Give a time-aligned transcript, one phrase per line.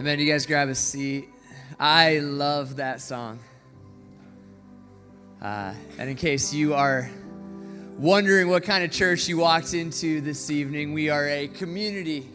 [0.00, 0.18] Amen.
[0.18, 1.28] You guys grab a seat.
[1.78, 3.38] I love that song.
[5.42, 7.10] Uh, and in case you are
[7.98, 12.30] wondering what kind of church you walked into this evening, we are a community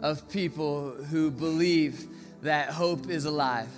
[0.00, 2.06] of people who believe
[2.40, 3.68] that hope is alive.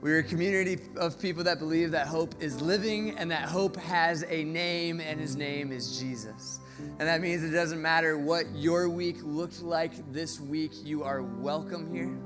[0.00, 4.24] We're a community of people that believe that hope is living and that hope has
[4.28, 6.58] a name, and his name is Jesus.
[6.98, 11.22] And that means it doesn't matter what your week looked like this week, you are
[11.22, 12.18] welcome here.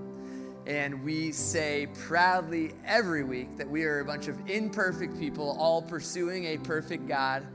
[0.66, 5.82] And we say proudly every week that we are a bunch of imperfect people all
[5.82, 7.46] pursuing a perfect God.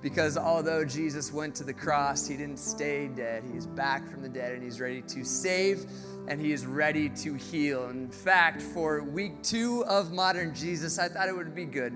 [0.00, 3.44] Because although Jesus went to the cross, he didn't stay dead.
[3.52, 5.86] He's back from the dead and he's ready to save
[6.26, 7.88] and he is ready to heal.
[7.88, 11.94] In fact, for week two of Modern Jesus, I thought it would be good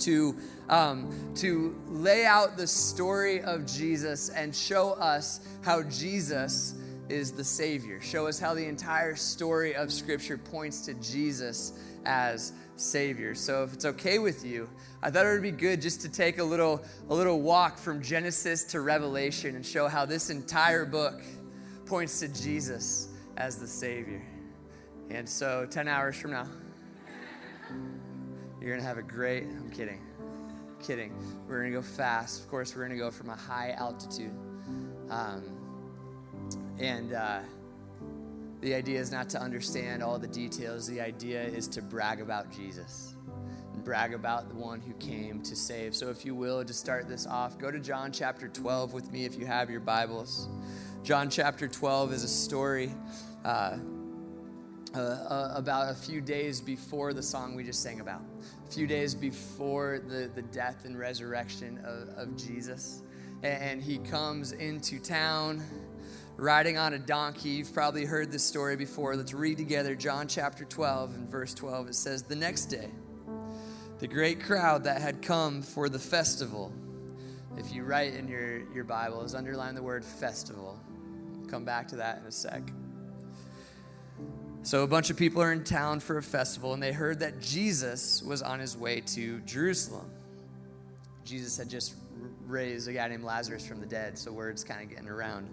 [0.00, 0.36] to,
[0.68, 6.74] um, to lay out the story of Jesus and show us how Jesus
[7.12, 8.00] is the Savior.
[8.00, 13.34] Show us how the entire story of Scripture points to Jesus as Savior.
[13.34, 14.68] So if it's okay with you,
[15.02, 18.02] I thought it would be good just to take a little, a little walk from
[18.02, 21.20] Genesis to Revelation and show how this entire book
[21.84, 24.22] points to Jesus as the Savior.
[25.10, 26.48] And so, 10 hours from now,
[28.58, 30.00] you're going to have a great, I'm kidding,
[30.82, 31.12] kidding.
[31.46, 32.40] We're going to go fast.
[32.40, 34.32] Of course, we're going to go from a high altitude.
[35.10, 35.61] Um,
[36.78, 37.40] and uh,
[38.60, 42.50] the idea is not to understand all the details, the idea is to brag about
[42.52, 43.14] Jesus
[43.74, 45.94] and brag about the one who came to save.
[45.94, 49.24] So, if you will, to start this off, go to John chapter 12 with me
[49.24, 50.48] if you have your Bibles.
[51.02, 52.94] John chapter 12 is a story
[53.44, 53.78] uh,
[54.94, 58.20] uh, uh, about a few days before the song we just sang about,
[58.68, 63.02] a few days before the, the death and resurrection of, of Jesus.
[63.42, 65.64] And he comes into town
[66.36, 67.50] riding on a donkey.
[67.50, 69.16] You've probably heard this story before.
[69.16, 71.88] Let's read together John chapter 12 and verse 12.
[71.88, 72.88] It says, The next day,
[73.98, 76.72] the great crowd that had come for the festival.
[77.56, 80.80] If you write in your, your Bibles, underline the word festival
[81.52, 82.62] come back to that in a sec.
[84.62, 87.42] So, a bunch of people are in town for a festival, and they heard that
[87.42, 90.10] Jesus was on his way to Jerusalem.
[91.24, 91.94] Jesus had just
[92.46, 95.50] raised a guy named Lazarus from the dead, so word's kind of getting around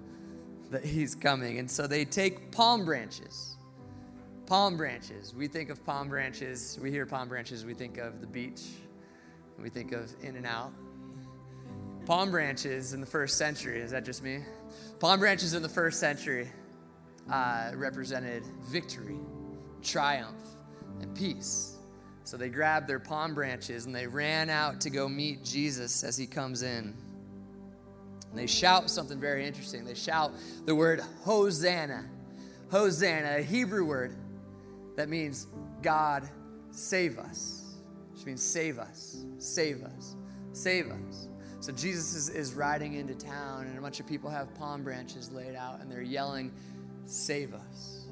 [0.69, 1.59] that he's coming.
[1.59, 3.57] And so they take palm branches.
[4.45, 5.33] Palm branches.
[5.35, 8.61] We think of palm branches, we hear palm branches, we think of the beach,
[9.61, 10.71] we think of In-N-Out.
[12.05, 14.39] Palm branches in the first century, is that just me?
[14.99, 16.49] Palm branches in the first century
[17.31, 19.19] uh, represented victory,
[19.83, 20.41] triumph,
[21.01, 21.77] and peace.
[22.23, 26.17] So they grabbed their palm branches and they ran out to go meet Jesus as
[26.17, 26.95] he comes in.
[28.29, 29.85] And they shout something very interesting.
[29.85, 30.31] They shout
[30.65, 32.05] the word Hosanna.
[32.71, 34.15] Hosanna, a Hebrew word
[34.95, 35.47] that means
[35.81, 36.29] God
[36.71, 37.77] save us,
[38.13, 40.15] which means save us, save us,
[40.53, 41.29] save us.
[41.61, 45.31] So Jesus is, is riding into town, and a bunch of people have palm branches
[45.31, 46.51] laid out, and they're yelling,
[47.05, 48.05] Save us.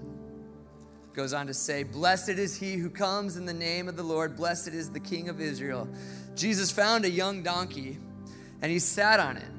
[1.14, 4.36] Goes on to say, Blessed is he who comes in the name of the Lord,
[4.36, 5.88] blessed is the King of Israel.
[6.36, 8.00] Jesus found a young donkey,
[8.62, 9.52] and he sat on it.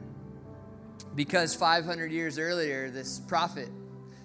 [1.15, 3.69] Because 500 years earlier, this prophet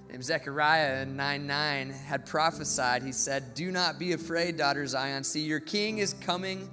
[0.09, 3.03] named Zechariah in 9 9 had prophesied.
[3.03, 5.23] He said, Do not be afraid, daughter Zion.
[5.23, 6.69] See, your king is coming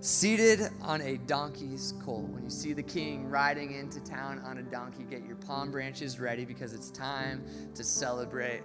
[0.00, 2.28] seated on a donkey's colt.
[2.28, 6.20] When you see the king riding into town on a donkey, get your palm branches
[6.20, 7.44] ready because it's time
[7.74, 8.62] to celebrate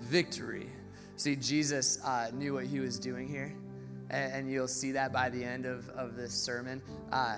[0.00, 0.68] victory.
[1.16, 3.54] See, Jesus uh, knew what he was doing here,
[4.10, 6.82] and, and, you'll see that by the end of, of this sermon.
[7.12, 7.36] Uh,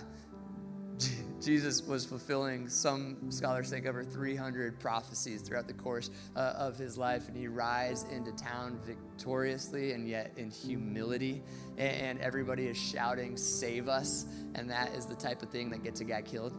[1.44, 6.96] Jesus was fulfilling, some scholars think, over 300 prophecies throughout the course uh, of his
[6.96, 7.28] life.
[7.28, 11.42] And he rides into town victoriously and yet in humility.
[11.76, 14.26] And, and everybody is shouting, Save us.
[14.54, 16.54] And that is the type of thing that gets a guy killed.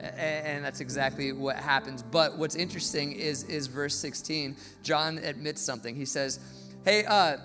[0.00, 2.02] And, that's exactly what happens.
[2.02, 4.56] But what's interesting is, is verse 16.
[4.82, 5.94] John admits something.
[5.94, 6.40] He says,
[6.84, 7.38] Hey, uh,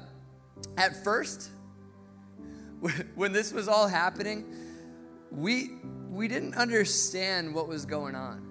[0.77, 1.50] at first,
[3.15, 4.45] when this was all happening,
[5.31, 5.71] we
[6.09, 8.45] we didn't understand what was going on.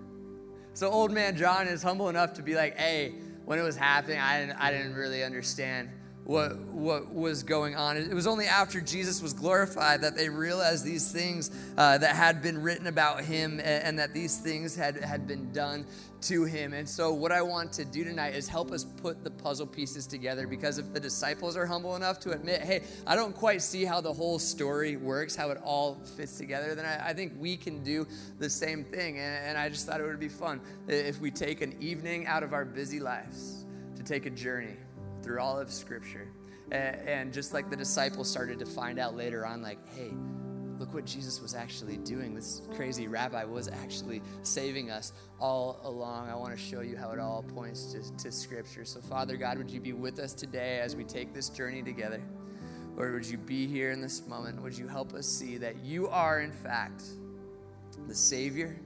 [0.75, 3.15] So old man John is humble enough to be like, "Hey,
[3.45, 5.91] when it was happening, I didn't I didn't really understand
[6.25, 7.97] what what was going on.
[7.97, 12.43] It was only after Jesus was glorified that they realized these things uh, that had
[12.43, 15.87] been written about him and, and, that these things had had been done
[16.23, 16.75] to him.
[16.75, 20.07] And so, what I want to do tonight is help us put the puzzle pieces
[20.07, 23.85] together because if the disciples are humble enough to admit, hey, I don't quite see
[23.85, 27.57] how the whole story works, how it all fits together, then I, I think we
[27.57, 28.07] can do
[28.39, 29.19] the same thing.
[29.19, 32.43] And, and I just thought it would be fun if we take an evening out
[32.43, 33.65] of our busy lives
[33.97, 34.77] to take a journey
[35.29, 36.27] through all of Scripture.
[36.71, 40.11] And, just like the disciples started to find out later on, like, hey,
[40.79, 42.35] look what Jesus was actually doing.
[42.35, 46.31] This crazy rabbi was actually saving us all along.
[46.31, 48.87] I want to show you how it all points to, to Scripture.
[48.87, 52.23] So, Father God, would you be with us today as we take this journey together?
[52.97, 54.63] Lord, would you be here in this moment?
[54.63, 57.03] Would you help us see that you are, in fact,
[58.07, 58.79] the Savior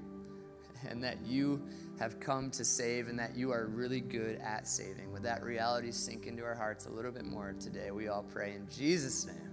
[0.89, 1.63] and that you
[1.99, 5.13] have come to save and that you are really good at saving.
[5.13, 7.91] Would that reality sink into our hearts a little bit more today?
[7.91, 9.51] We all pray in Jesus' name.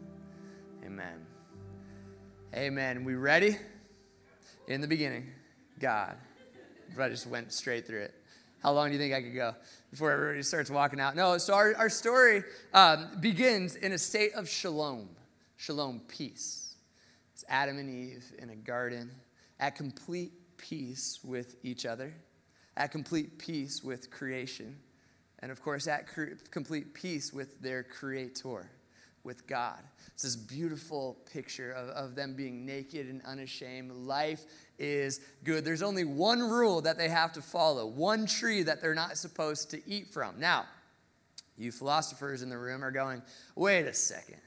[0.85, 1.25] Amen.
[2.55, 3.03] Amen.
[3.03, 3.57] We ready?
[4.67, 5.27] In the beginning,
[5.79, 6.17] God.
[6.99, 8.13] I just went straight through it.
[8.61, 9.55] How long do you think I could go
[9.91, 11.15] before everybody starts walking out?
[11.15, 12.43] No, so our, our story
[12.73, 15.09] um, begins in a state of shalom.
[15.55, 16.75] Shalom, peace.
[17.33, 19.11] It's Adam and Eve in a garden
[19.59, 22.13] at complete peace with each other,
[22.77, 24.77] at complete peace with creation,
[25.39, 28.69] and of course, at cre- complete peace with their creator,
[29.23, 29.79] with God.
[30.13, 33.91] It's this beautiful picture of, of them being naked and unashamed.
[33.91, 34.45] Life
[34.77, 35.65] is good.
[35.65, 39.71] There's only one rule that they have to follow, one tree that they're not supposed
[39.71, 40.39] to eat from.
[40.39, 40.65] Now,
[41.57, 43.21] you philosophers in the room are going,
[43.55, 44.39] wait a second.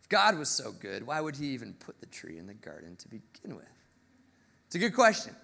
[0.00, 2.96] If God was so good, why would he even put the tree in the garden
[2.96, 3.64] to begin with?
[4.66, 5.34] It's a good question.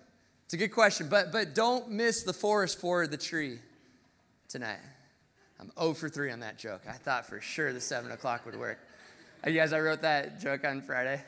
[0.51, 3.61] It's a good question, but, but don't miss the forest for the tree
[4.49, 4.81] tonight.
[5.61, 6.81] I'm 0 for 3 on that joke.
[6.89, 8.81] I thought for sure the 7 o'clock would work.
[9.47, 11.23] You guys, I wrote that joke on Friday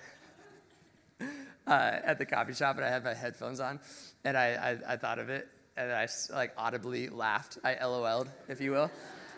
[1.20, 1.26] uh,
[1.68, 3.78] at the coffee shop, and I had my headphones on,
[4.24, 5.46] and I, I, I thought of it,
[5.76, 7.58] and I like audibly laughed.
[7.62, 8.90] I LOL'd, if you will,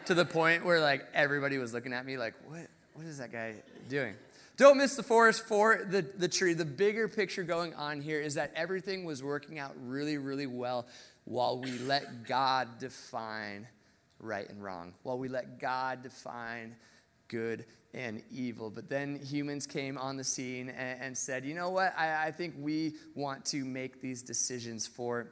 [0.07, 3.31] to the point where like everybody was looking at me like, what, what is that
[3.31, 3.57] guy
[3.91, 4.15] doing?
[4.57, 6.55] Don't miss the forest for the, the tree.
[6.55, 10.87] The bigger picture going on here is that everything was working out really, really well
[11.25, 13.67] while we let God define
[14.21, 16.77] right and wrong, while we let God define
[17.27, 17.65] good
[17.95, 18.71] and evil.
[18.71, 21.93] But then humans came on the scene and, and said, you know what?
[21.97, 25.31] I, I think we want to make these decisions for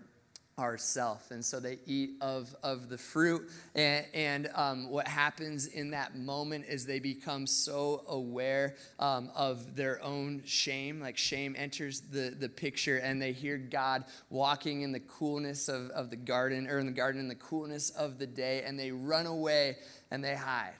[0.58, 5.90] ourself and so they eat of, of the fruit and, and um, what happens in
[5.90, 12.02] that moment is they become so aware um, of their own shame like shame enters
[12.02, 16.69] the, the picture and they hear god walking in the coolness of, of the garden
[16.69, 19.76] or in the garden in the coolness of the day and they run away
[20.10, 20.75] and they hide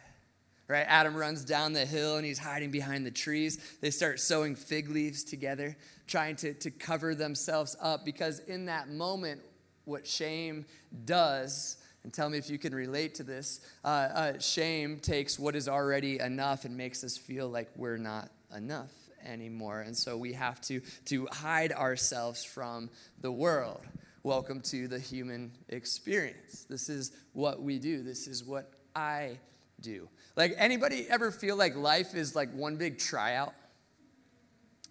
[0.69, 0.87] right?
[0.89, 3.77] Adam runs down the hill and he's hiding behind the trees.
[3.83, 5.77] They start sewing fig leaves together,
[6.07, 9.43] trying to, to cover themselves up because in that moment,
[9.85, 10.65] what shame
[11.05, 15.55] does, and tell me if you can relate to this, uh, uh, shame takes what
[15.55, 18.91] is already enough and makes us feel like we're not enough
[19.25, 19.81] anymore.
[19.81, 22.91] And so we have to, to hide ourselves from
[23.21, 23.81] the world.
[24.25, 26.65] Welcome to the human experience.
[26.69, 28.03] This is what we do.
[28.03, 29.39] This is what I
[29.81, 30.09] do.
[30.37, 33.55] Like, anybody ever feel like life is like one big tryout?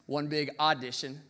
[0.05, 1.21] One big audition?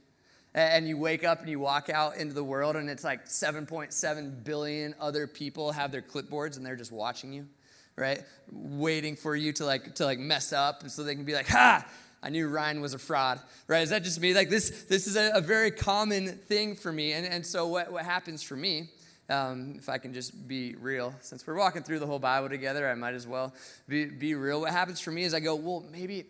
[0.53, 4.43] And you wake up and you walk out into the world, and it's like 7.7
[4.43, 7.47] billion other people have their clipboards and they're just watching you,
[7.95, 8.21] right?
[8.51, 11.47] Waiting for you to like to like mess up and so they can be like,
[11.47, 11.85] ha!
[12.23, 13.81] I knew Ryan was a fraud, right?
[13.81, 14.33] Is that just me?
[14.33, 17.13] Like this, this is a, a very common thing for me.
[17.13, 18.89] And, and so what, what happens for me
[19.31, 22.89] um, if I can just be real, since we're walking through the whole Bible together,
[22.89, 23.53] I might as well
[23.87, 24.61] be, be real.
[24.61, 26.25] What happens for me is I go, well, maybe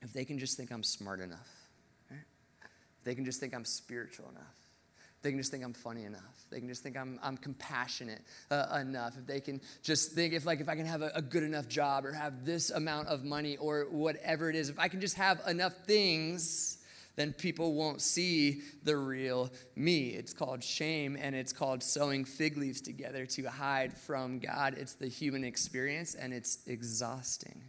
[0.00, 1.48] if they can just think I'm smart enough,
[3.04, 4.60] they can just think I'm spiritual enough,
[5.22, 6.22] they can just think I'm funny enough.
[6.50, 9.18] They can just think I'm, I'm compassionate uh, enough.
[9.18, 11.68] If they can just think if like if I can have a, a good enough
[11.68, 15.16] job or have this amount of money or whatever it is, if I can just
[15.16, 16.78] have enough things,
[17.16, 20.08] then people won't see the real me.
[20.08, 24.74] It's called shame and it's called sewing fig leaves together to hide from God.
[24.78, 27.62] It's the human experience and it's exhausting.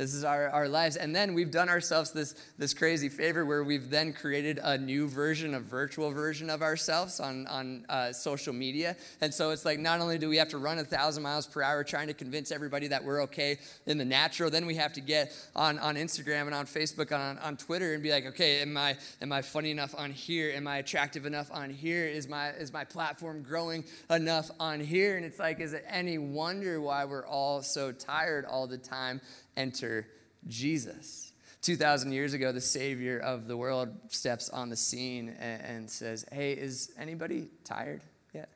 [0.00, 0.96] This is our, our lives.
[0.96, 5.06] And then we've done ourselves this, this crazy favor where we've then created a new
[5.06, 8.96] version, a virtual version of ourselves on, on uh, social media.
[9.20, 11.62] And so it's like not only do we have to run a thousand miles per
[11.62, 15.02] hour trying to convince everybody that we're okay in the natural, then we have to
[15.02, 18.78] get on, on Instagram and on Facebook, on, on Twitter, and be like, okay, am
[18.78, 20.50] I, am I funny enough on here?
[20.50, 22.06] Am I attractive enough on here?
[22.06, 25.18] Is my, is my platform growing enough on here?
[25.18, 29.20] And it's like, is it any wonder why we're all so tired all the time
[29.60, 30.06] enter
[30.46, 31.32] Jesus.
[31.62, 36.24] 2,000 years ago, the Savior of the world steps on the scene and, and says,
[36.32, 38.02] Hey, is anybody tired
[38.32, 38.48] yet?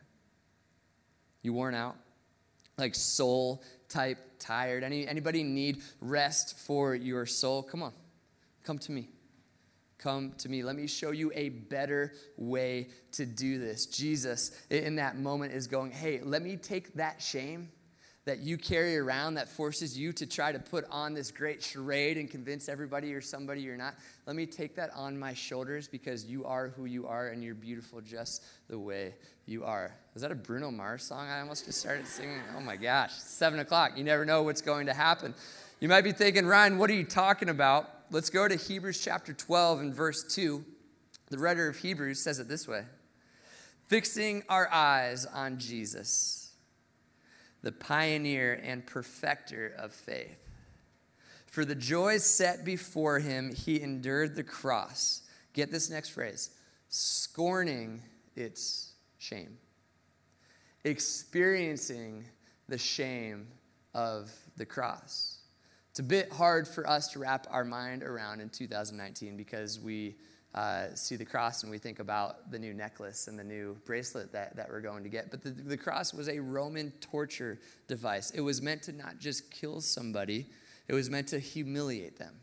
[1.43, 1.97] You worn out?
[2.79, 4.83] Like soul type tired?
[4.83, 7.63] Any, anybody need rest for your soul?
[7.63, 7.93] Come on,
[8.65, 9.11] come to me.
[9.99, 10.63] Come to me.
[10.63, 13.87] Let me show you a better way to do this.
[13.87, 17.69] Jesus, in that moment, is going, Hey, let me take that shame
[18.25, 22.17] that you carry around that forces you to try to put on this great charade
[22.17, 23.95] and convince everybody you're somebody you're not.
[24.27, 27.55] Let me take that on my shoulders because you are who you are and you're
[27.55, 29.15] beautiful just the way
[29.45, 29.93] you are.
[30.15, 32.41] Is that a Bruno Mars song I almost just started singing?
[32.57, 33.93] Oh my gosh, seven o'clock.
[33.99, 35.35] You never know what's going to happen.
[35.81, 37.91] You might be thinking, Ryan, what are you talking about?
[38.11, 40.65] Let's go to Hebrews chapter 12 and verse 2.
[41.29, 42.85] The writer of Hebrews says it this way
[43.87, 46.44] Fixing our eyes on Jesus
[47.65, 50.39] the pioneer and perfecter of faith.
[51.47, 55.23] For the joy set before him, he endured the cross.
[55.53, 56.51] Get this next phrase
[56.89, 58.03] scorning
[58.37, 59.57] its shame,
[60.85, 62.25] experiencing
[62.69, 63.49] the shame
[63.95, 65.39] of the cross.
[65.91, 70.17] It's a bit hard for us to wrap our mind around in 2019 because we
[70.55, 74.33] uh, see the cross and we think about the new necklace and the new bracelet
[74.33, 75.31] that, that we're going to get.
[75.31, 77.59] But the, the cross was a Roman torture
[77.89, 78.31] device.
[78.31, 80.47] It was meant to not just kill somebody,
[80.87, 82.35] it was meant to humiliate them.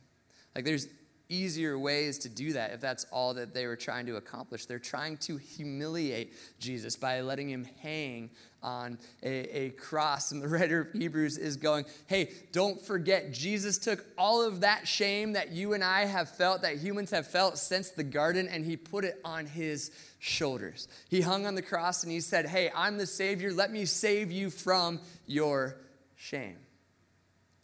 [0.55, 0.87] Like there's
[1.31, 4.65] easier ways to do that if that's all that they were trying to accomplish.
[4.65, 8.29] They're trying to humiliate Jesus by letting him hang
[8.61, 10.31] on a, a, cross.
[10.31, 14.87] And the writer of Hebrews is going, hey, don't forget, Jesus took all of that
[14.87, 18.63] shame that you and I have felt, that humans have felt since the garden, and
[18.63, 20.87] he put it on his shoulders.
[21.09, 23.51] He hung on the cross and he said, hey, I'm the Savior.
[23.51, 25.77] Let me save you from your
[26.15, 26.57] shame.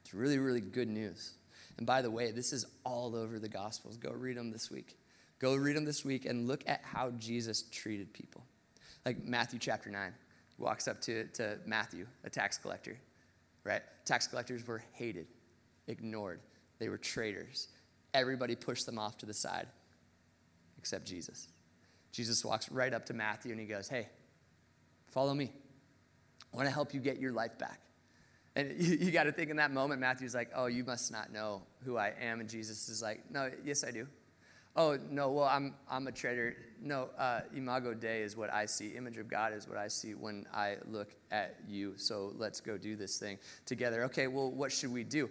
[0.03, 1.36] It's really, really good news.
[1.77, 3.97] And by the way, this is all over the Gospels.
[3.97, 4.97] Go read them this week.
[5.39, 8.43] Go read them this week and look at how Jesus treated people.
[9.05, 10.13] Like Matthew chapter 9
[10.57, 12.97] walks up to, to Matthew, a tax collector,
[13.63, 13.81] right?
[14.05, 15.27] Tax collectors were hated,
[15.87, 16.39] ignored,
[16.79, 17.67] they were traitors.
[18.13, 19.67] Everybody pushed them off to the side
[20.77, 21.47] except Jesus.
[22.11, 24.07] Jesus walks right up to Matthew and he goes, Hey,
[25.07, 25.51] follow me.
[26.51, 27.81] I want to help you get your life back.
[28.57, 31.31] And you, you got to think in that moment, Matthew's like, oh, you must not
[31.31, 32.41] know who I am.
[32.41, 34.07] And Jesus is like, no, yes, I do.
[34.75, 36.55] Oh, no, well, I'm, I'm a traitor.
[36.81, 38.89] No, uh, imago Dei is what I see.
[38.89, 41.93] Image of God is what I see when I look at you.
[41.97, 44.03] So let's go do this thing together.
[44.05, 45.29] Okay, well, what should we do?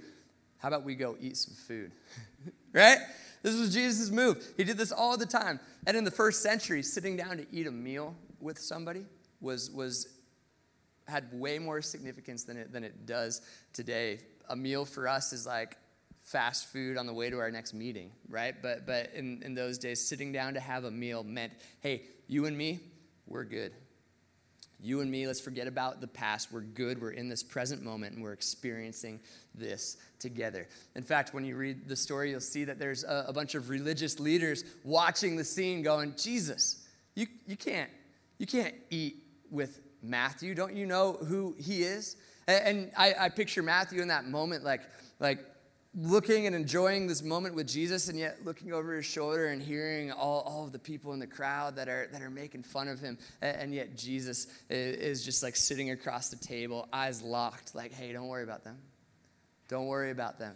[0.59, 1.93] How about we go eat some food?
[2.73, 2.99] right?
[3.43, 4.45] This was Jesus' move.
[4.57, 5.61] He did this all the time.
[5.87, 9.05] And in the first century, sitting down to eat a meal with somebody
[9.41, 10.16] was, was
[11.09, 14.19] had way more significance than it, than it does today.
[14.49, 15.77] A meal for us is like
[16.23, 18.55] fast food on the way to our next meeting, right?
[18.61, 22.47] But, but in, in those days, sitting down to have a meal meant, hey, you
[22.47, 22.81] and me,
[23.27, 23.73] we're good.
[24.81, 26.53] You and me, let's forget about the past.
[26.53, 27.01] We're good.
[27.01, 29.21] We're in this present moment and we're experiencing
[29.55, 30.69] this together.
[30.95, 33.71] In fact, when you read the story, you'll see that there's a, a bunch of
[33.71, 37.91] religious leaders watching the scene going, Jesus, you, you, can't,
[38.39, 40.55] you can't eat with Matthew.
[40.55, 42.17] Don't you know who he is?
[42.49, 44.83] And, I, I picture Matthew in that moment, like,
[45.19, 45.45] like
[45.95, 50.13] looking and enjoying this moment with Jesus, and yet looking over his shoulder and hearing
[50.13, 53.01] all, all of the people in the crowd that are, that are making fun of
[53.01, 53.19] him.
[53.43, 58.29] And, yet Jesus is just like sitting across the table, eyes locked, like, hey, don't
[58.29, 58.79] worry about them.
[59.69, 60.55] Don't worry about them.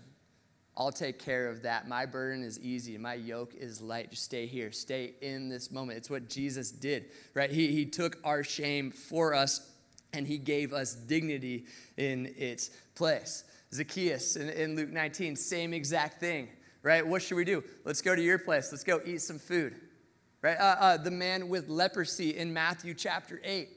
[0.80, 1.88] I'll take care of that.
[1.88, 2.96] My burden is easy.
[2.96, 4.12] My yoke is light.
[4.12, 4.72] Just stay here.
[4.72, 5.99] Stay in this moment.
[5.99, 7.50] It's what Jesus did, right?
[7.50, 9.70] He, he took our shame for us
[10.14, 11.66] and he gave us dignity
[11.99, 13.44] in its place.
[13.75, 16.49] Zacchaeus in, in Luke 19, same exact thing,
[16.82, 17.06] right?
[17.06, 17.62] What should we do?
[17.84, 18.72] Let's go to your place.
[18.72, 19.76] Let's go eat some food,
[20.40, 20.56] right?
[20.58, 23.68] Uh, uh, the man with leprosy in Matthew chapter 8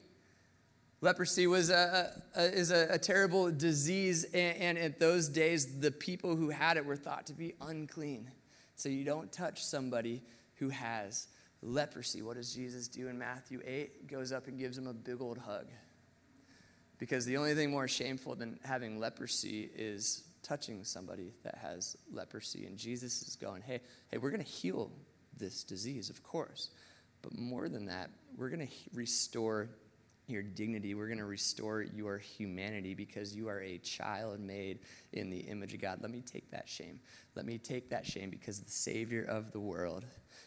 [1.03, 6.37] Leprosy was a, a is a, a, terrible disease, and, and those days, the people
[6.37, 8.31] who had it were thought to be unclean.
[8.77, 10.23] So you don't touch somebody
[10.55, 11.27] who has
[11.61, 12.21] leprosy.
[12.21, 14.07] What does Jesus do in Matthew 8?
[14.07, 15.65] Goes up and gives him a big old hug.
[16.99, 22.65] Because the only thing more shameful than having leprosy is touching somebody that has leprosy.
[22.65, 24.89] And Jesus is going, hey, hey, we're going to heal
[25.37, 26.69] this disease, of course.
[27.21, 29.67] But more than that, we're going to restore
[30.27, 30.95] your dignity.
[30.95, 34.79] We're going to restore your humanity because you are a child made
[35.11, 35.99] in the image of God.
[36.01, 36.99] Let me take that shame.
[37.35, 40.05] Let me take that shame because the Savior of the world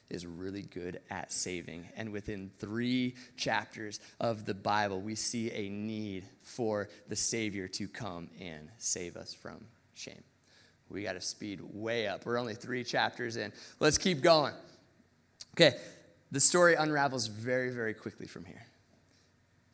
[0.08, 1.88] is really good at saving.
[1.96, 7.88] And within three chapters of the Bible, we see a need for the Savior to
[7.88, 9.64] come and save us from
[9.94, 10.22] shame.
[10.88, 12.24] We got to speed way up.
[12.24, 13.52] We're only three chapters in.
[13.80, 14.54] Let's keep going.
[15.54, 15.76] Okay,
[16.30, 18.64] the story unravels very, very quickly from here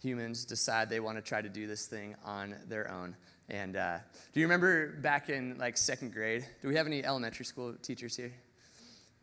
[0.02, 3.14] humans decide they want to try to do this thing on their own.
[3.48, 3.98] And uh,
[4.32, 6.44] do you remember back in like second grade?
[6.60, 8.32] Do we have any elementary school teachers here?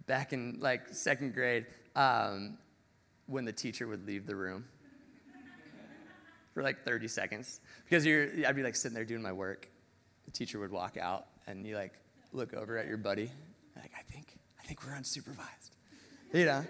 [0.08, 2.58] Back in like second grade, um,
[3.26, 4.66] when the teacher would leave the room.
[6.54, 9.70] for like 30 seconds because you're, I'd be like sitting there doing my work.
[10.26, 11.94] The teacher would walk out and you like
[12.32, 13.30] look over at your buddy.
[13.76, 15.72] Like, I think, I think we're unsupervised.
[16.34, 16.66] You know?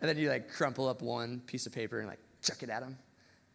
[0.00, 2.80] And then you like crumple up one piece of paper and like chuck it at
[2.80, 2.98] them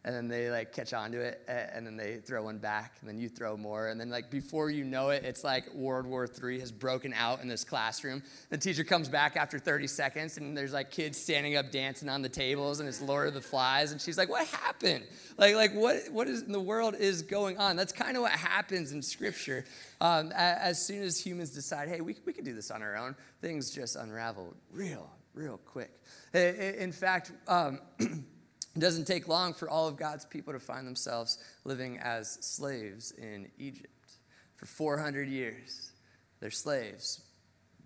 [0.06, 3.10] and then they like catch on to it and then they throw one back and
[3.10, 6.28] then you throw more and then like before you know it it's like world war
[6.44, 8.24] iii has broken out in this classroom.
[8.50, 12.22] The teacher comes back after 30 seconds and there's like kids standing up dancing on
[12.22, 15.04] the tables and it's lord of the flies and she's like what happened?
[15.38, 17.76] Like like what what is in the world is going on?
[17.76, 19.66] That's kind of what happens in scripture.
[20.00, 23.18] Um, as soon as humans decide hey we, we can do this on our own
[23.42, 25.92] things just unravel real real quick.
[26.34, 27.82] In fact um,
[28.80, 33.12] It doesn't take long for all of God's people to find themselves living as slaves
[33.12, 34.14] in Egypt.
[34.56, 35.92] For 400 years,
[36.40, 37.20] they're slaves,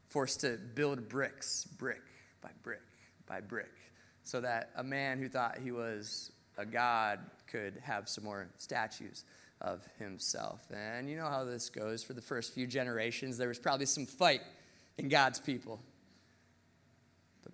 [0.10, 2.04] forced to build bricks, brick
[2.44, 2.84] by brick
[3.26, 3.72] by brick,
[4.24, 9.26] so that a man who thought he was a god could have some more statues
[9.62, 10.62] of himself.
[10.72, 12.04] And you know how this goes.
[12.04, 14.42] For the first few generations, there was probably some fight
[15.00, 15.80] in God's people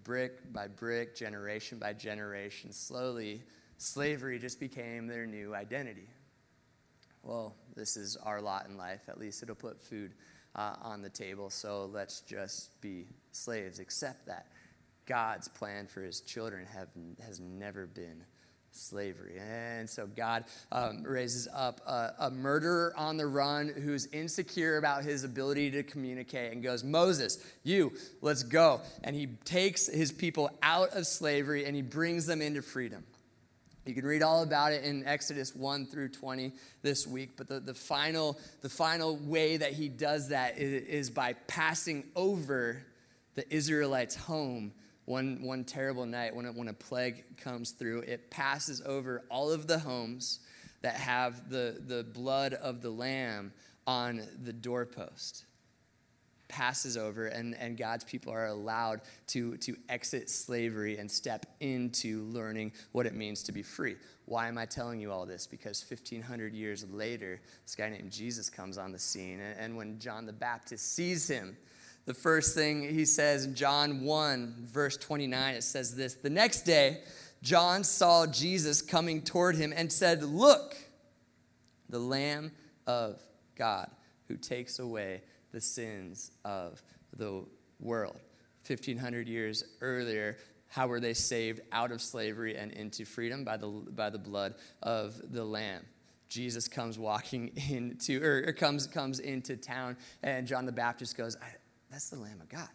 [0.09, 3.43] brick by brick, generation by generation, slowly,
[3.77, 6.07] slavery just became their new identity.
[7.21, 9.01] Well, this is our lot in life.
[9.07, 10.15] At least it'll put food
[10.55, 11.51] uh, on the table.
[11.51, 13.77] So let's just be slaves.
[13.77, 14.47] Accept that.
[15.05, 16.87] God's plan for his children have,
[17.23, 18.23] has never been
[18.71, 19.39] slavery.
[19.39, 25.03] And so God um, raises up a, a, murderer on the run who's insecure about
[25.03, 28.81] his ability to communicate and goes, Moses, you, let's go.
[29.03, 33.03] And he takes his people out of slavery and he brings them into freedom.
[33.85, 36.51] You can read all about it in Exodus 1 through 20
[36.83, 41.09] this week, but the, the, final, the final way that he does that is, is
[41.09, 42.83] by passing over
[43.33, 44.73] the Israelites' home
[45.09, 49.65] one, one terrible night when, when a plague comes through, it passes over all of
[49.65, 50.39] the homes
[50.81, 53.51] that have the, the blood of the lamb
[53.87, 55.45] on the doorpost.
[56.47, 62.23] Passes over, and, and God's people are allowed to, to exit slavery and step into
[62.25, 63.95] learning what it means to be free.
[64.25, 65.47] Why am I telling you all this?
[65.47, 69.97] Because 1,500 years later, this guy named Jesus comes on the scene, and, and when
[69.97, 71.57] John the Baptist sees him,
[72.09, 76.63] the first thing he says in John 1, verse 29, it says this The next
[76.63, 77.01] day,
[77.43, 80.75] John saw Jesus coming toward him and said, Look,
[81.87, 82.51] the Lamb
[82.87, 83.21] of
[83.55, 83.91] God
[84.27, 86.81] who takes away the sins of
[87.15, 87.45] the
[87.79, 88.19] world.
[88.65, 93.43] 1500 years earlier, how were they saved out of slavery and into freedom?
[93.43, 95.85] By the, by the blood of the Lamb.
[96.27, 101.35] Jesus comes walking into, or, comes, comes into town, and John the Baptist goes,
[101.91, 102.69] that's the Lamb of God.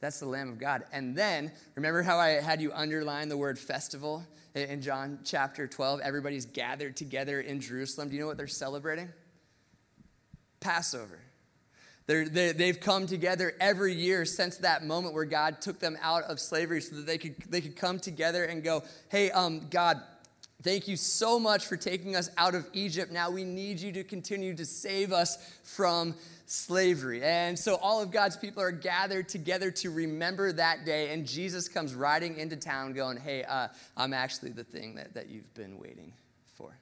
[0.00, 0.84] That's the Lamb of God.
[0.92, 6.00] And then, remember how I had you underline the word festival in John chapter 12?
[6.00, 8.08] Everybody's gathered together in Jerusalem.
[8.08, 9.10] Do you know what they're celebrating?
[10.60, 11.20] Passover.
[12.06, 16.24] They're, they have come together every year since that moment where God took them out
[16.24, 20.00] of slavery so that they could, they could come together and go, hey, um, God,
[20.62, 23.10] Thank you so much for taking us out of Egypt.
[23.10, 26.14] Now we need you to continue to save us from
[26.50, 27.22] slavery.
[27.22, 31.12] And so all of God's people are gathered together to remember that day.
[31.12, 35.28] And Jesus comes riding into town going, Hey, uh, I'm actually the thing that, that
[35.28, 36.12] you've been waiting
[36.54, 36.76] for.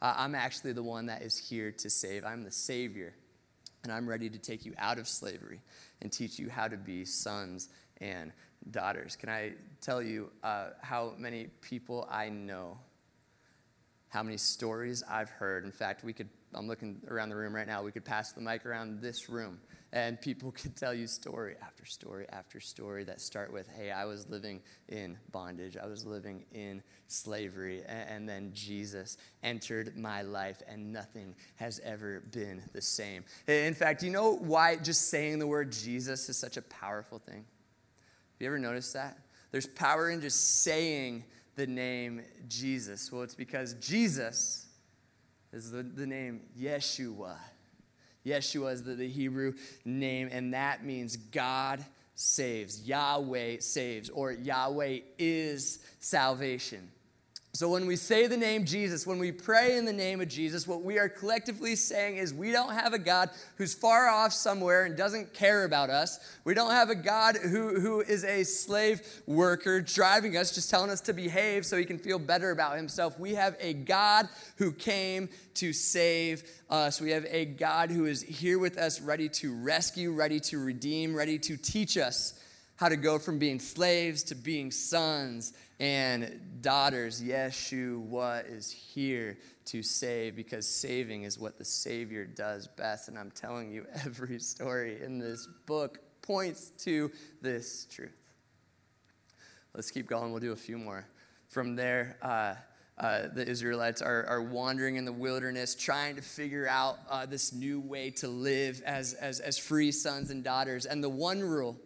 [0.00, 2.24] Uh, I'm actually the one that is here to save.
[2.24, 3.14] I'm the Savior.
[3.82, 5.60] And I'm ready to take you out of slavery
[6.00, 7.68] and teach you how to be sons
[8.00, 8.32] and
[8.70, 9.16] daughters.
[9.16, 12.78] Can I tell you uh, how many people I know
[14.12, 15.64] how many stories I've heard.
[15.64, 18.40] In fact, we could, I'm looking around the room right now, we could pass the
[18.40, 19.58] mic around this room
[19.92, 24.04] and people could tell you story after story after story that start with, hey, I
[24.04, 30.62] was living in bondage, I was living in slavery, and then Jesus entered my life
[30.66, 33.24] and nothing has ever been the same.
[33.46, 37.44] In fact, you know why just saying the word Jesus is such a powerful thing?
[37.44, 39.18] Have you ever noticed that?
[39.50, 41.24] There's power in just saying
[41.56, 43.12] the name Jesus?
[43.12, 44.66] Well, it's because Jesus
[45.52, 47.36] is the, the name Yeshua.
[48.24, 51.84] Yeshua is the, the Hebrew name, and that means God
[52.14, 52.86] saves.
[52.86, 56.90] Yahweh saves, or Yahweh is salvation.
[57.54, 60.66] So, when we say the name Jesus, when we pray in the name of Jesus,
[60.66, 64.86] what we are collectively saying is we don't have a God who's far off somewhere
[64.86, 66.18] and doesn't care about us.
[66.44, 70.88] We don't have a God who, who is a slave worker driving us, just telling
[70.88, 73.20] us to behave so he can feel better about himself.
[73.20, 77.02] We have a God who came to save us.
[77.02, 81.14] We have a God who is here with us, ready to rescue, ready to redeem,
[81.14, 82.32] ready to teach us
[82.76, 87.20] how to go from being slaves to being sons and daughters.
[87.20, 93.08] Yeshua is here to save because saving is what the Savior does best.
[93.08, 97.10] And I'm telling you, every story in this book points to
[97.42, 98.16] this truth.
[99.74, 100.30] Let's keep going.
[100.30, 101.04] We'll do a few more.
[101.48, 102.54] From there, uh,
[102.96, 107.52] uh, the Israelites are, are wandering in the wilderness, trying to figure out uh, this
[107.52, 110.86] new way to live as, as, as free sons and daughters.
[110.86, 111.76] And the one rule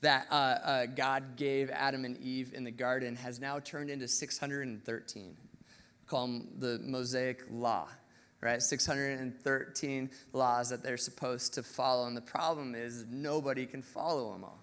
[0.00, 4.06] that uh, uh, God gave Adam and Eve in the garden has now turned into
[4.06, 5.36] 613.
[6.06, 7.88] Call them the Mosaic Law,
[8.40, 8.62] right?
[8.62, 12.06] 613 laws that they're supposed to follow.
[12.06, 14.62] And the problem is nobody can follow them all.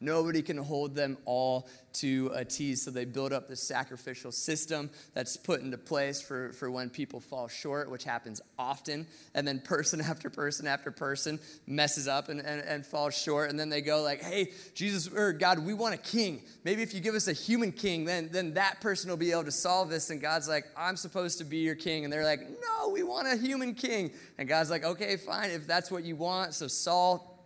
[0.00, 2.74] Nobody can hold them all to a a T.
[2.74, 7.20] So they build up this sacrificial system that's put into place for, for when people
[7.20, 9.06] fall short, which happens often.
[9.34, 13.50] And then person after person after person messes up and, and, and falls short.
[13.50, 16.42] And then they go like, hey, Jesus or God, we want a king.
[16.64, 19.44] Maybe if you give us a human king, then, then that person will be able
[19.44, 20.10] to solve this.
[20.10, 22.04] And God's like, I'm supposed to be your king.
[22.04, 24.12] And they're like, no, we want a human king.
[24.38, 26.54] And God's like, okay, fine, if that's what you want.
[26.54, 27.37] So Saul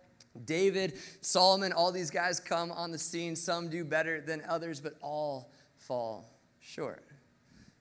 [0.45, 3.35] David, Solomon, all these guys come on the scene.
[3.35, 6.25] Some do better than others, but all fall
[6.59, 7.03] short.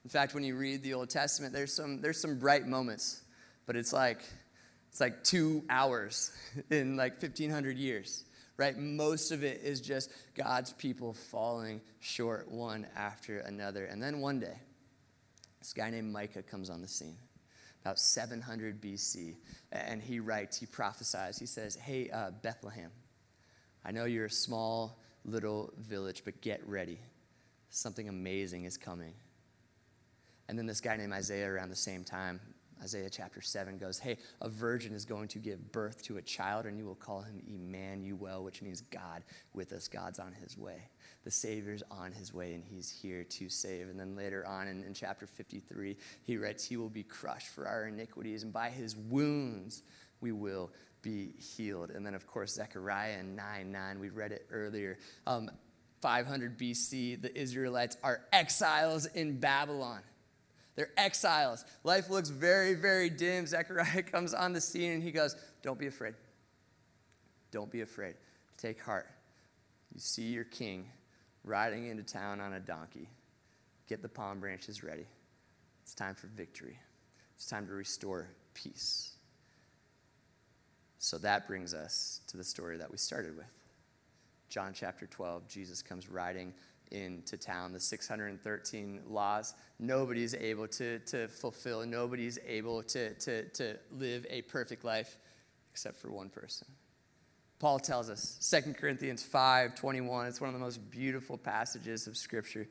[0.05, 3.23] In fact, when you read the Old Testament, there's some, there's some bright moments,
[3.67, 4.23] but it's like,
[4.91, 6.33] it's like two hours
[6.71, 8.25] in like 1,500 years,
[8.57, 8.77] right?
[8.77, 13.87] Most of it is just God's people falling short one after another.
[13.87, 14.59] And then one day,
[15.61, 17.17] this guy named Micah comes on the scene
[17.83, 19.37] about 700 BC.
[19.73, 22.91] And he writes, he prophesies, he says, Hey, uh, Bethlehem,
[23.85, 26.99] I know you're a small little village, but get ready.
[27.71, 29.15] Something amazing is coming.
[30.49, 32.41] And then this guy named Isaiah, around the same time,
[32.83, 36.67] Isaiah chapter 7 goes, Hey, a virgin is going to give birth to a child,
[36.67, 39.89] and you will call him Emmanuel, which means God with us.
[39.89, 40.89] God's on his way
[41.25, 43.89] the Savior's on his way and he's here to save.
[43.89, 47.67] And then later on in, in chapter 53, he writes, He will be crushed for
[47.67, 49.83] our iniquities, and by his wounds
[50.21, 50.71] we will
[51.03, 51.91] be healed.
[51.91, 54.99] And then, of course, Zechariah 9 9, we read it earlier.
[55.27, 55.51] Um,
[56.01, 60.01] 500 BC, the Israelites are exiles in Babylon.
[60.75, 61.65] They're exiles.
[61.85, 63.47] Life looks very, very dim.
[63.47, 66.15] Zechariah comes on the scene and he goes, Don't be afraid.
[67.51, 68.15] Don't be afraid.
[68.57, 69.11] Take heart.
[69.93, 70.89] You see your king
[71.45, 73.09] riding into town on a donkey.
[73.89, 75.07] Get the palm branches ready.
[75.83, 76.79] It's time for victory.
[77.35, 79.17] It's time to restore peace.
[80.99, 83.47] So that brings us to the story that we started with.
[84.49, 86.55] John chapter 12, Jesus comes riding
[86.93, 87.73] into town.
[87.73, 94.43] The 613 laws, nobody's able to, to fulfill, nobody's able to, to, to live a
[94.43, 95.17] perfect life
[95.73, 96.69] except for one person.
[97.59, 100.27] Paul tells us, 2 Corinthians 5 21.
[100.27, 102.69] It's one of the most beautiful passages of Scripture.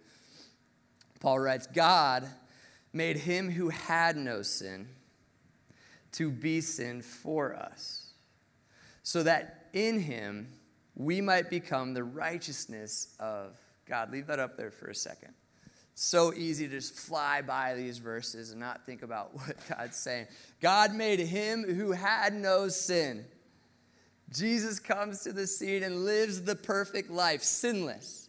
[1.20, 2.28] Paul writes, God
[2.92, 4.88] made him who had no sin
[6.14, 8.12] to be sin for us,
[9.02, 10.50] so that in him
[10.96, 13.56] we might become the righteousness of
[13.88, 14.12] God.
[14.12, 15.34] Leave that up there for a second.
[15.94, 20.28] So easy to just fly by these verses and not think about what God's saying.
[20.62, 23.26] God made him who had no sin
[24.32, 28.21] Jesus comes to the scene and lives the perfect life, sinless.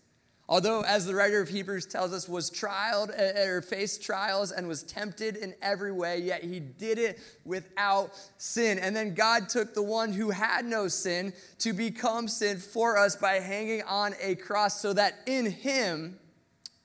[0.52, 4.68] Although, as the writer of Hebrews tells us, was trialed uh, or faced trials and
[4.68, 8.78] was tempted in every way, yet he did it without sin.
[8.78, 13.16] And then God took the one who had no sin to become sin for us
[13.16, 16.18] by hanging on a cross so that in him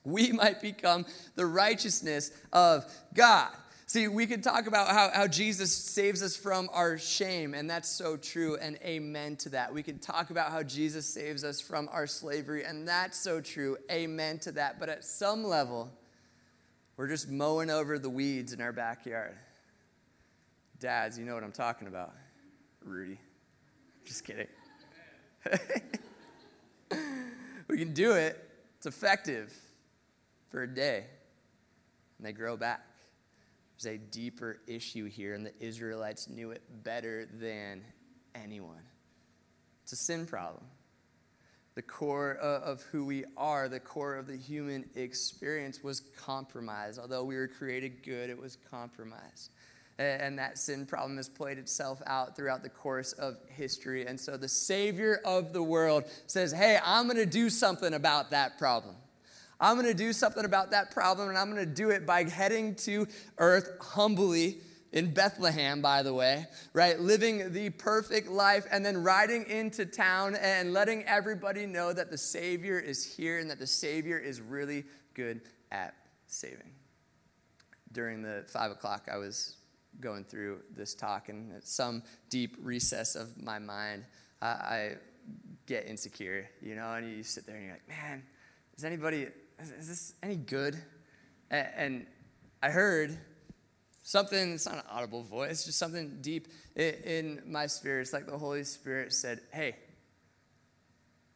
[0.02, 1.04] we might become
[1.34, 3.50] the righteousness of God.
[3.88, 7.88] See, we could talk about how, how Jesus saves us from our shame, and that's
[7.88, 9.72] so true, and amen to that.
[9.72, 13.78] We can talk about how Jesus saves us from our slavery, and that's so true,
[13.90, 14.78] amen to that.
[14.78, 15.90] But at some level,
[16.98, 19.38] we're just mowing over the weeds in our backyard.
[20.78, 22.12] Dads, you know what I'm talking about.
[22.84, 23.18] Rudy.
[24.04, 24.48] Just kidding.
[27.68, 28.38] we can do it,
[28.76, 29.50] it's effective
[30.50, 31.06] for a day,
[32.18, 32.87] and they grow back.
[33.80, 37.84] There's a deeper issue here, and the Israelites knew it better than
[38.34, 38.82] anyone.
[39.84, 40.64] It's a sin problem.
[41.74, 46.98] The core of who we are, the core of the human experience was compromised.
[46.98, 49.52] Although we were created good, it was compromised.
[49.96, 54.06] And that sin problem has played itself out throughout the course of history.
[54.06, 58.30] And so the Savior of the world says, Hey, I'm going to do something about
[58.30, 58.96] that problem.
[59.60, 62.24] I'm going to do something about that problem, and I'm going to do it by
[62.24, 63.06] heading to
[63.38, 64.58] earth humbly
[64.92, 66.98] in Bethlehem, by the way, right?
[66.98, 72.16] Living the perfect life and then riding into town and letting everybody know that the
[72.16, 75.94] Savior is here and that the Savior is really good at
[76.26, 76.72] saving.
[77.92, 79.56] During the five o'clock, I was
[80.00, 84.04] going through this talk, and at some deep recess of my mind,
[84.40, 84.96] I, I
[85.66, 88.22] get insecure, you know, and you sit there and you're like, man,
[88.76, 89.26] is anybody,
[89.60, 90.76] is, is this any good?
[91.50, 92.06] And, and
[92.62, 93.16] I heard
[94.02, 98.02] something, it's not an audible voice, just something deep in my spirit.
[98.02, 99.76] It's like the Holy Spirit said, hey,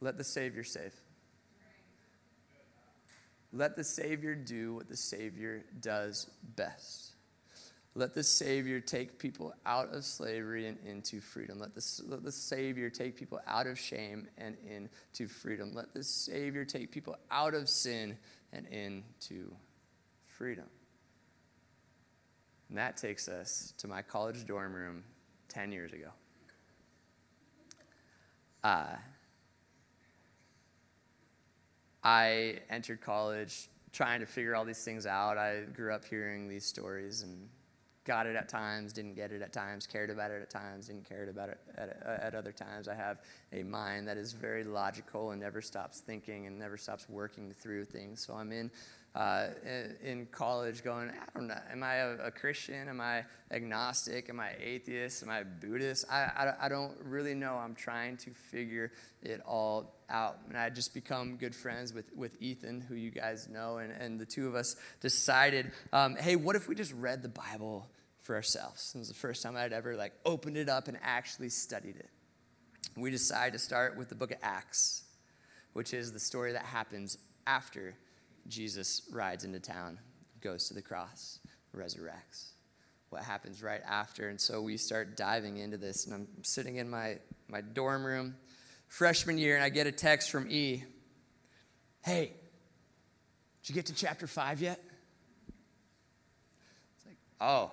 [0.01, 0.93] let the Savior save.
[3.51, 7.12] Let the Savior do what the Savior does best.
[7.95, 11.59] Let the Savior take people out of slavery and into freedom.
[11.59, 15.73] Let the, let the Savior take people out of shame and into freedom.
[15.73, 18.17] Let the Savior take people out of sin
[18.51, 19.55] and into
[20.25, 20.65] freedom.
[22.69, 25.03] And that takes us to my college dorm room
[25.49, 26.09] 10 years ago.
[28.63, 28.95] Uh,
[32.03, 35.37] I entered college trying to figure all these things out.
[35.37, 37.47] I grew up hearing these stories and
[38.05, 41.07] got it at times, didn't get it at times, cared about it at times, didn't
[41.07, 42.87] care about it at, uh, at, other times.
[42.87, 43.19] I have
[43.51, 47.85] a mind that is very logical and never stops thinking and never stops working through
[47.85, 48.25] things.
[48.25, 48.69] So I'm in
[49.15, 49.47] uh,
[50.03, 52.87] in college going, I don't know, am I a, Christian?
[52.87, 54.27] Am I agnostic?
[54.29, 55.21] Am I atheist?
[55.21, 56.05] Am I Buddhist?
[56.11, 57.53] I, I, I, don't really know.
[57.53, 60.39] I'm trying to figure it all out.
[60.47, 64.19] And I just become good friends with, with Ethan, who you guys know, and, and
[64.19, 67.87] the two of us decided, um, hey, what if we just read the Bible
[68.23, 68.93] for ourselves?
[68.95, 72.09] It was the first time I'd ever like opened it up and actually studied it.
[72.97, 75.03] We decided to start with the book of Acts,
[75.73, 77.95] which is the story that happens after
[78.47, 79.99] Jesus rides into town,
[80.41, 81.39] goes to the cross,
[81.75, 82.49] resurrects.
[83.09, 84.29] What happens right after?
[84.29, 88.35] And so we start diving into this, and I'm sitting in my, my dorm room,
[88.87, 90.83] freshman year, and I get a text from E.
[92.01, 92.33] Hey,
[93.61, 94.79] did you get to chapter five yet?
[96.97, 97.71] It's like, oh,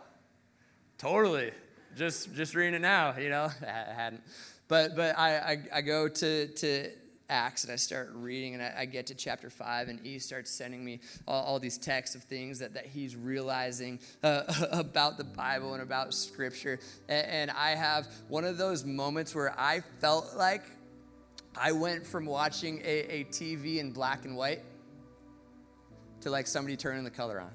[0.99, 1.51] totally.
[1.97, 3.51] Just just reading it now, you know.
[3.63, 4.23] I hadn't,
[4.69, 6.91] but but I I, I go to to
[7.31, 10.51] Acts and I start reading and I, I, get to chapter 5 and he starts
[10.51, 15.25] sending me all, all these texts of things that, that he's realizing uh, about the
[15.25, 16.81] Bible and about Scripture.
[17.09, 20.65] And, and I have one of those moments where I felt like
[21.57, 24.63] I went from watching a, a TV in black and white
[26.23, 27.51] to like somebody turning the color on.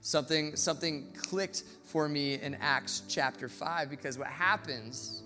[0.00, 5.22] Something, something clicked for me in Acts chapter 5 because what happens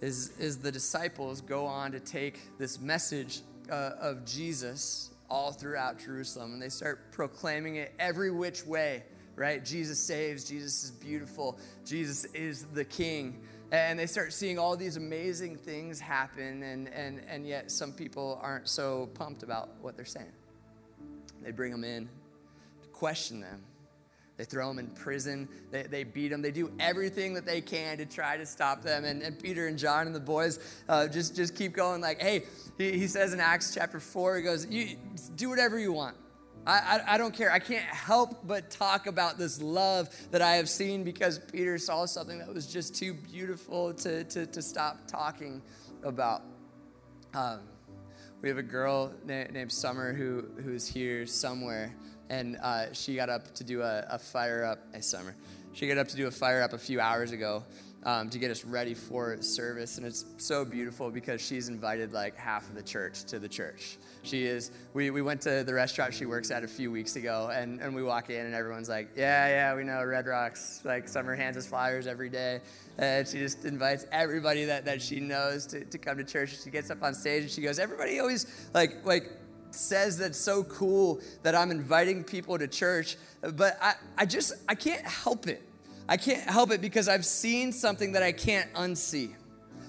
[0.00, 5.98] is, is the disciples go on to take this message uh, of Jesus all throughout
[5.98, 9.04] Jerusalem and they start proclaiming it every which way,
[9.36, 9.64] right?
[9.64, 13.42] Jesus saves, Jesus is beautiful, Jesus is the king.
[13.72, 18.40] And they start seeing all these amazing things happen, and, and, and yet some people
[18.42, 20.32] aren't so pumped about what they're saying.
[21.40, 22.08] They bring them in
[22.82, 23.62] to question them
[24.40, 25.46] they throw them in prison.
[25.70, 26.40] They, they beat them.
[26.40, 29.04] They do everything that they can to try to stop them.
[29.04, 32.44] And, and Peter and John and the boys uh, just, just keep going like, hey,
[32.78, 34.96] he, he says in Acts chapter 4, he goes, you
[35.36, 36.16] do whatever you want.
[36.66, 37.52] I, I, I, don't care.
[37.52, 42.06] I can't help but talk about this love that I have seen because Peter saw
[42.06, 45.60] something that was just too beautiful to, to, to stop talking
[46.02, 46.44] about.
[47.34, 47.60] Um,
[48.42, 51.94] we have a girl named, named Summer who, who's here somewhere
[52.30, 54.78] and uh, she got up to do a, a fire up.
[54.94, 55.34] Hey, Summer.
[55.72, 57.64] She got up to do a fire up a few hours ago
[58.04, 62.36] um, to get us ready for service, and it's so beautiful because she's invited like
[62.36, 63.98] half of the church to the church.
[64.22, 64.70] She is.
[64.94, 67.94] We, we went to the restaurant she works at a few weeks ago, and, and
[67.94, 71.56] we walk in, and everyone's like, "Yeah, yeah, we know Red Rocks." Like Summer hands
[71.56, 72.60] us flyers every day,
[72.98, 76.62] and she just invites everybody that, that she knows to, to come to church.
[76.62, 79.30] She gets up on stage and she goes, "Everybody always like like
[79.72, 84.74] says that's so cool that I'm inviting people to church, but I, I just, I
[84.74, 85.62] can't help it.
[86.10, 89.32] I can't help it because I've seen something that I can't unsee.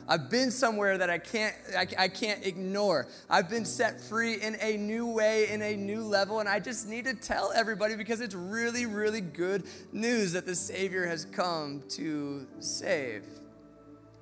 [0.08, 3.08] I've been somewhere that I can't, I, I can't ignore.
[3.28, 6.88] I've been set free in a new way, in a new level, and I just
[6.88, 11.82] need to tell everybody because it's really, really good news that the Savior has come
[11.90, 13.26] to save.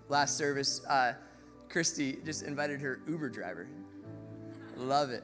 [0.08, 1.14] Last service, uh,
[1.68, 3.68] Christy just invited her Uber driver.
[4.78, 5.24] Love it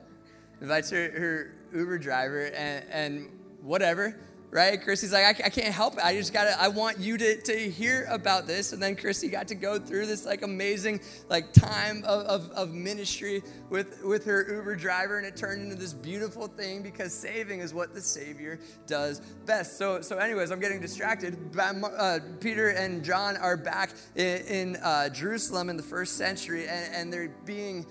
[0.62, 3.30] invites her, her Uber driver, and, and
[3.62, 4.18] whatever,
[4.56, 4.82] right?
[4.82, 6.00] Chrissy's like, I, I, can't help it.
[6.02, 8.72] I just gotta, I want you to, to hear about this.
[8.72, 12.74] And then Chrissy got to go through this like amazing like time of, of, of
[12.74, 15.18] ministry with, with her Uber driver.
[15.18, 19.78] And it turned into this beautiful thing because saving is what the Savior does best.
[19.78, 21.38] So, so anyways, I'm getting distracted.
[21.60, 26.96] Uh, Peter and John are back in, in uh, Jerusalem in the first century and,
[26.96, 27.86] and they're being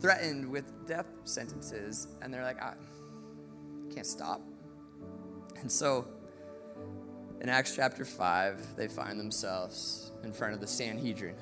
[0.00, 2.08] threatened with death sentences.
[2.22, 2.74] And they're like, I
[3.94, 4.47] can't stop
[5.60, 6.06] and so
[7.40, 11.36] in Acts chapter 5, they find themselves in front of the Sanhedrin,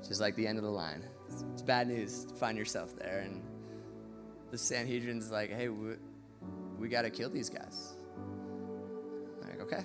[0.00, 1.04] which is like the end of the line.
[1.52, 3.20] It's bad news to find yourself there.
[3.20, 3.42] And
[4.50, 5.94] the Sanhedrin's like, hey, we,
[6.78, 7.94] we got to kill these guys.
[9.42, 9.84] I'm like, okay.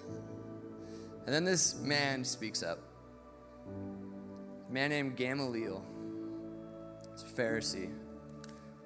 [1.26, 2.80] And then this man speaks up.
[4.70, 5.84] A man named Gamaliel.
[7.14, 7.94] It's a Pharisee.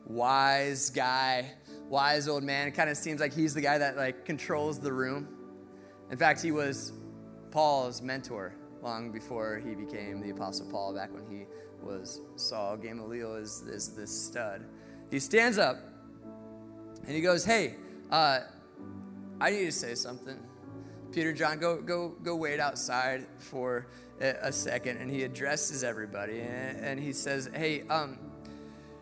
[0.05, 1.51] Wise guy
[1.89, 2.67] wise old man.
[2.67, 5.27] It kind of seems like he's the guy that like controls the room.
[6.11, 6.93] In fact, he was
[7.51, 11.45] Paul's mentor long before he became the Apostle Paul, back when he
[11.81, 12.77] was Saul.
[12.77, 14.65] Gamaliel is, is this stud.
[15.09, 15.77] He stands up
[17.05, 17.75] and he goes, Hey,
[18.11, 18.39] uh,
[19.39, 20.37] I need to say something.
[21.11, 23.87] Peter, John, go, go, go wait outside for
[24.19, 24.97] a second.
[24.97, 28.19] And he addresses everybody and, and he says, Hey, um,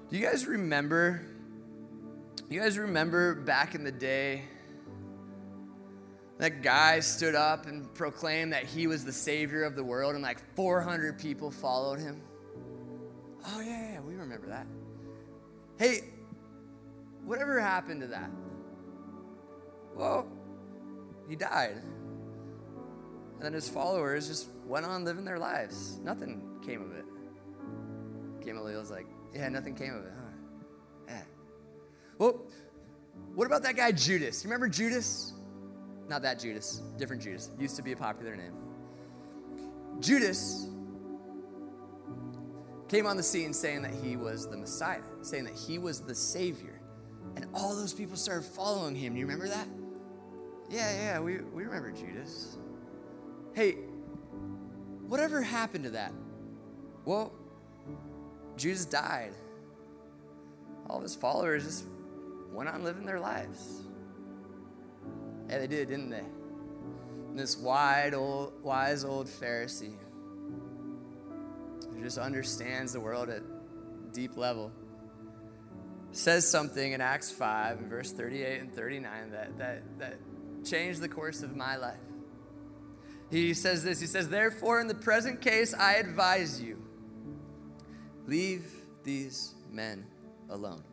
[0.09, 1.21] do you guys remember
[2.49, 4.43] you guys remember back in the day
[6.37, 10.23] that guy stood up and proclaimed that he was the savior of the world and
[10.23, 12.21] like 400 people followed him?
[13.47, 14.67] Oh, yeah, yeah, we remember that.
[15.77, 16.01] Hey,
[17.23, 18.29] whatever happened to that?
[19.95, 20.27] Well,
[21.29, 21.81] he died.
[23.35, 25.99] And then his followers just went on living their lives.
[26.03, 27.05] Nothing came of it.
[28.43, 30.24] Gamaliel's like, yeah, nothing came of it, huh?
[32.17, 32.41] Well,
[33.33, 34.43] what about that guy Judas?
[34.43, 35.33] You remember Judas?
[36.07, 37.49] Not that Judas, different Judas.
[37.59, 38.53] Used to be a popular name.
[39.99, 40.67] Judas
[42.87, 46.15] came on the scene saying that he was the Messiah, saying that he was the
[46.15, 46.79] Savior.
[47.35, 49.17] And all those people started following him.
[49.17, 49.67] You remember that?
[50.69, 52.57] Yeah, yeah, we, we remember Judas.
[53.53, 53.73] Hey,
[55.07, 56.13] whatever happened to that?
[57.03, 57.33] Well,
[58.57, 59.33] Judas died.
[60.89, 61.85] All of his followers just
[62.55, 63.81] went on living their lives.
[65.49, 66.23] Yeah, they did, didn't they?
[67.29, 69.97] And this wide old, wise old Pharisee
[71.93, 73.41] who just understands the world at
[74.13, 74.71] deep level
[76.11, 80.17] says something in Acts 5, verse 38 and 39 that, that, that
[80.63, 81.97] changed the course of my life.
[83.29, 86.81] He says this He says, Therefore, in the present case, I advise you,
[88.27, 88.71] leave
[89.03, 90.05] these men
[90.49, 90.83] alone.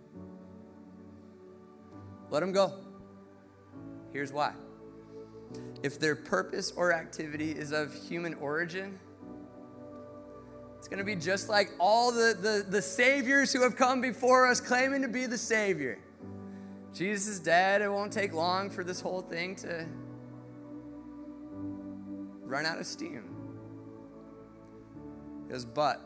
[2.33, 2.73] Let them go.
[4.11, 4.55] Here's why.
[5.83, 8.99] If their purpose or activity is of human origin,
[10.79, 14.47] it's going to be just like all the, the, the saviors who have come before
[14.49, 15.99] us claiming to be the savior.
[16.95, 17.83] Jesus is dead.
[17.83, 19.87] It won't take long for this whole thing to
[22.45, 23.29] run out of steam.
[25.51, 26.01] Goes, but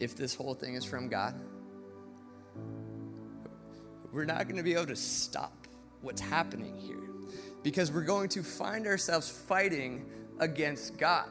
[0.00, 1.38] if this whole thing is from God,
[4.16, 5.68] we're not going to be able to stop
[6.00, 7.10] what's happening here
[7.62, 10.06] because we're going to find ourselves fighting
[10.40, 11.28] against God.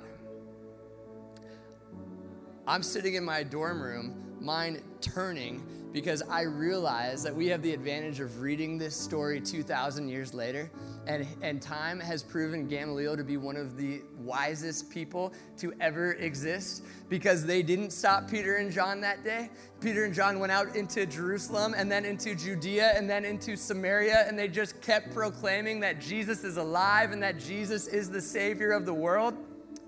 [2.67, 7.73] I'm sitting in my dorm room, mind turning, because I realize that we have the
[7.73, 10.69] advantage of reading this story 2,000 years later.
[11.07, 16.11] And, and time has proven Gamaliel to be one of the wisest people to ever
[16.15, 19.49] exist because they didn't stop Peter and John that day.
[19.79, 24.25] Peter and John went out into Jerusalem and then into Judea and then into Samaria,
[24.27, 28.73] and they just kept proclaiming that Jesus is alive and that Jesus is the Savior
[28.73, 29.33] of the world.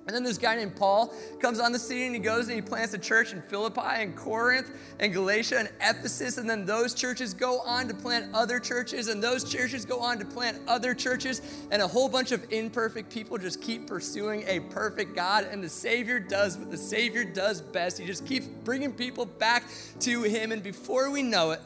[0.08, 2.62] And then this guy named Paul comes on the scene and he goes and he
[2.62, 6.38] plants a church in Philippi and Corinth and Galatia and Ephesus.
[6.38, 10.18] And then those churches go on to plant other churches, and those churches go on
[10.20, 11.42] to plant other churches.
[11.72, 15.46] And a whole bunch of imperfect people just keep pursuing a perfect God.
[15.52, 17.98] And the Savior does what the Savior does best.
[17.98, 19.66] He just keeps bringing people back
[20.00, 20.54] to Him.
[20.54, 21.62] And before we know it,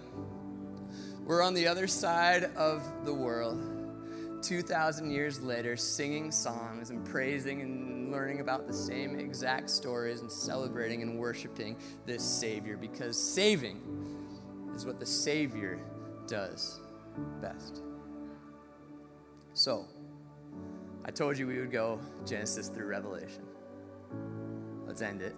[1.26, 3.82] we're on the other side of the world.
[4.42, 10.32] 2,000 years later, singing songs and praising and learning about the same exact stories and
[10.32, 13.82] celebrating and worshiping this Savior because saving
[14.76, 15.80] is what the Savior
[16.28, 16.80] does
[17.42, 17.82] best.
[19.54, 19.86] So,
[21.04, 23.44] I told you we would go Genesis through Revelation.
[24.86, 25.36] Let's end it.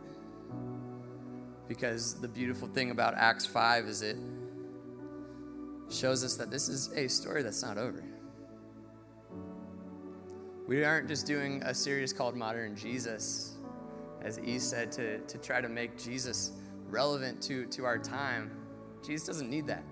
[1.68, 4.18] Because the beautiful thing about Acts 5 is it
[5.90, 8.04] shows us that this is a story that's not over.
[10.66, 13.56] We aren't just doing a series called Modern Jesus,
[14.22, 16.54] as E said, to, to try to make Jesus
[16.90, 18.50] relevant to, to our time.
[19.06, 19.84] Jesus doesn't need that.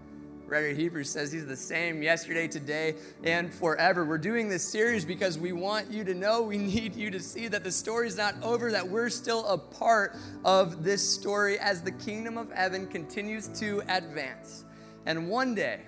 [0.45, 2.95] Writer Hebrews says he's the same yesterday, today,
[3.25, 4.05] and forever.
[4.05, 7.49] We're doing this series because we want you to know, we need you to see
[7.49, 10.15] that the story's not over, that we're still a part
[10.45, 14.63] of this story as the kingdom of heaven continues to advance.
[15.05, 15.81] And one day,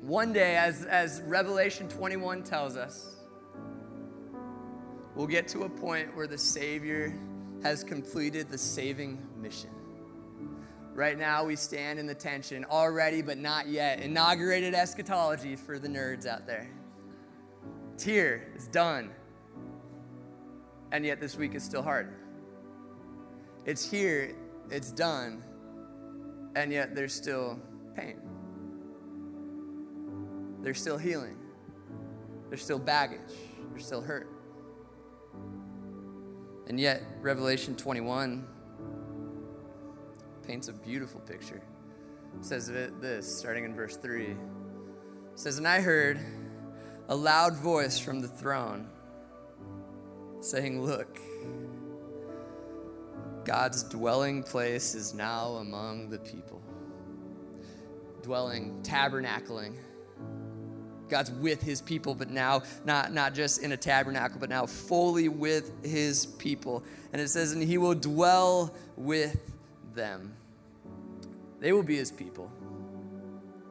[0.00, 3.19] one day, as, as Revelation 21 tells us,
[5.20, 7.12] we'll get to a point where the Savior
[7.62, 9.68] has completed the saving mission.
[10.94, 14.00] Right now, we stand in the tension, already but not yet.
[14.00, 16.70] Inaugurated eschatology for the nerds out there.
[17.92, 19.10] It's here, it's done.
[20.90, 22.14] And yet, this week is still hard.
[23.66, 24.34] It's here,
[24.70, 25.42] it's done,
[26.56, 27.60] and yet there's still
[27.94, 28.16] pain.
[30.62, 31.36] There's still healing.
[32.48, 33.34] There's still baggage.
[33.70, 34.39] There's still hurt.
[36.70, 38.46] And yet, Revelation 21
[40.46, 41.60] paints a beautiful picture.
[42.38, 44.26] It says this, starting in verse 3.
[44.26, 44.36] It
[45.34, 46.20] says, And I heard
[47.08, 48.86] a loud voice from the throne
[50.38, 51.18] saying, Look,
[53.44, 56.62] God's dwelling place is now among the people.
[58.22, 59.74] Dwelling, tabernacling.
[61.10, 65.28] God's with his people, but now not, not just in a tabernacle, but now fully
[65.28, 66.82] with his people.
[67.12, 69.38] And it says, And he will dwell with
[69.94, 70.34] them.
[71.58, 72.50] They will be his people.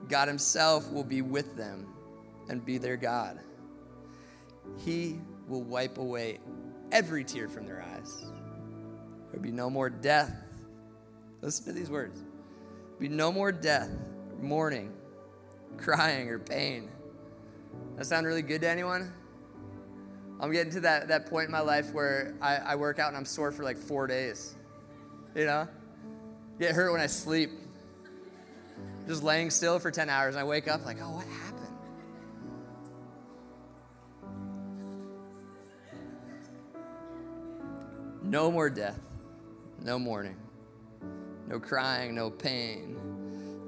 [0.08, 1.88] God himself will be with them
[2.50, 3.40] and be their God.
[4.78, 6.40] He will wipe away
[6.92, 8.22] every tear from their eyes.
[8.22, 10.36] There will be no more death.
[11.42, 12.20] Listen to these words.
[12.20, 12.30] There
[12.94, 13.90] will be no more death,
[14.42, 14.92] mourning,
[15.78, 16.90] crying, or pain.
[18.00, 19.12] That sound really good to anyone?
[20.40, 23.18] I'm getting to that, that point in my life where I, I work out and
[23.18, 24.56] I'm sore for like four days.
[25.36, 25.68] You know?
[26.62, 27.50] Get hurt when I sleep
[29.06, 30.36] just laying still for 10 hours.
[30.36, 31.76] And I wake up like, oh, what happened?
[38.24, 39.02] No more death,
[39.84, 40.38] no mourning,
[41.50, 42.98] no crying, no pain.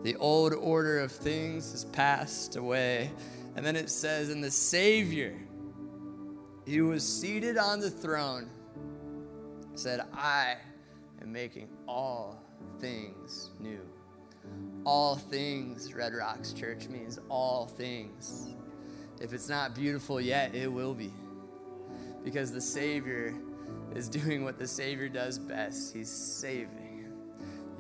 [0.04, 3.12] The old order of things has passed away.
[3.56, 5.38] And then it says, and the Savior,
[6.66, 8.50] he was seated on the throne,
[9.76, 10.56] said, I
[11.22, 12.42] am making all
[12.80, 13.82] things new.
[14.86, 18.50] All things, Red Rocks Church means all things.
[19.20, 21.14] If it's not beautiful yet, it will be.
[22.24, 23.36] Because the Savior
[23.94, 26.81] is doing what the Savior does best He's saving.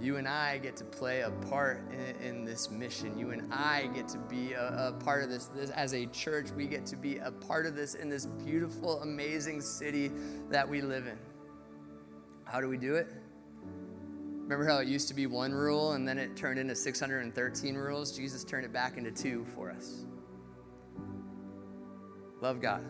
[0.01, 3.19] You and I get to play a part in, in this mission.
[3.19, 5.69] You and I get to be a, a part of this, this.
[5.69, 9.61] As a church, we get to be a part of this in this beautiful, amazing
[9.61, 10.11] city
[10.49, 11.19] that we live in.
[12.45, 13.07] How do we do it?
[14.51, 18.17] Remember how it used to be one rule and then it turned into 613 rules?
[18.17, 20.03] Jesus turned it back into two for us.
[22.41, 22.83] Love God.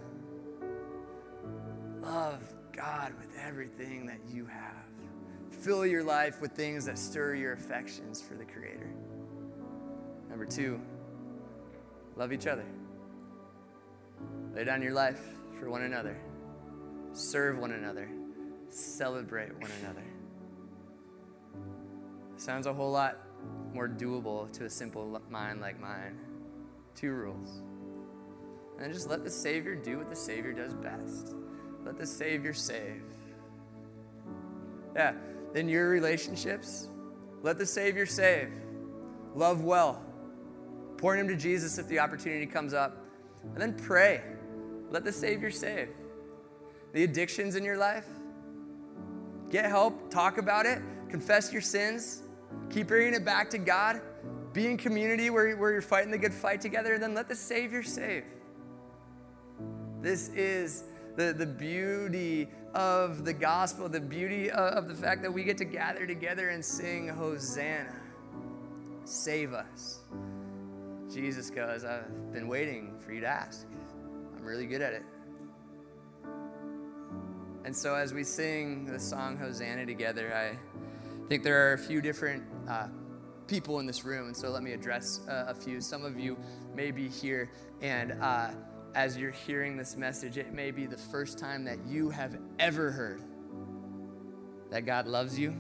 [2.02, 2.42] Love
[2.72, 4.86] God with everything that you have.
[5.52, 8.90] Fill your life with things that stir your affections for the Creator.
[10.30, 10.82] Number two,
[12.16, 12.66] love each other.
[14.56, 15.22] Lay down your life
[15.60, 16.18] for one another.
[17.14, 18.10] Serve one another.
[18.70, 20.06] Celebrate one another.
[22.38, 23.20] Sounds a whole lot
[23.74, 26.18] more doable to a simple mind like mine.
[26.96, 27.62] Two rules.
[28.80, 31.36] And just let the Savior do what the Savior does best.
[31.86, 33.04] Let the Savior save.
[34.96, 35.14] Yeah,
[35.56, 36.88] in your relationships,
[37.42, 38.50] let the Savior save.
[39.36, 40.04] Love well.
[40.98, 42.98] Point him to Jesus if the opportunity comes up.
[43.44, 44.22] And then pray.
[44.90, 45.90] Let the Savior save.
[46.94, 48.06] The addictions in your life,
[49.50, 52.24] get help, talk about it, confess your sins,
[52.70, 54.02] Keep bringing it back to God.
[54.54, 57.36] Be in community where, where you're fighting the good fight together, and then let the
[57.36, 58.24] Savior save.
[60.02, 60.84] This is
[61.16, 65.58] the, the beauty of the gospel, the beauty of, of the fact that we get
[65.58, 67.96] to gather together and sing Hosanna.
[69.04, 70.00] Save us.
[71.14, 73.66] Jesus goes, I've been waiting for you to ask.
[74.38, 75.04] I'm really good at it.
[77.66, 80.58] And so as we sing the song Hosanna together, I
[81.28, 82.88] think there are a few different uh,
[83.48, 85.82] people in this room, and so let me address uh, a few.
[85.82, 86.38] Some of you
[86.74, 87.52] may be here,
[87.82, 88.52] and uh,
[88.96, 92.92] as you're hearing this message, it may be the first time that you have ever
[92.92, 93.22] heard
[94.70, 95.56] that God loves you,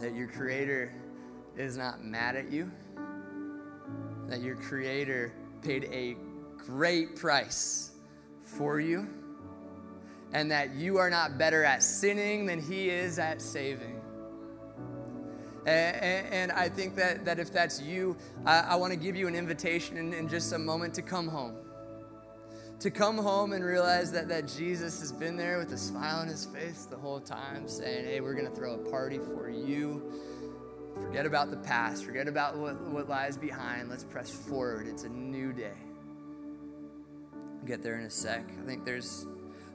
[0.00, 0.92] that your Creator
[1.56, 2.70] is not mad at you,
[4.28, 6.16] that your Creator paid a
[6.56, 7.92] great price
[8.42, 9.08] for you,
[10.32, 14.00] and that you are not better at sinning than He is at saving.
[15.66, 19.96] And, I think that, that if that's you, I, want to give you an invitation
[19.96, 21.56] in, in just a moment to come home
[22.84, 26.28] to come home and realize that, that Jesus has been there with a smile on
[26.28, 30.12] his face the whole time, saying, Hey, we're going to throw a party for you.
[31.00, 33.88] Forget about the past, forget about what, what lies behind.
[33.88, 34.86] Let's press forward.
[34.86, 35.72] It's a new day.
[37.32, 38.50] I'll get there in a sec.
[38.62, 39.24] I think there's